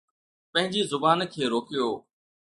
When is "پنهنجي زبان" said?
0.51-1.19